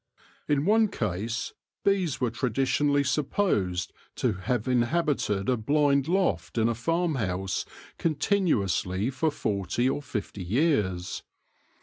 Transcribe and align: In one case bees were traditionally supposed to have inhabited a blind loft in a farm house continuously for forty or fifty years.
In 0.47 0.65
one 0.65 0.87
case 0.87 1.53
bees 1.85 2.19
were 2.19 2.31
traditionally 2.31 3.03
supposed 3.03 3.93
to 4.15 4.33
have 4.33 4.67
inhabited 4.67 5.47
a 5.47 5.55
blind 5.55 6.07
loft 6.07 6.57
in 6.57 6.67
a 6.67 6.73
farm 6.73 7.13
house 7.21 7.65
continuously 7.99 9.11
for 9.11 9.29
forty 9.29 9.87
or 9.87 10.01
fifty 10.01 10.43
years. 10.43 11.21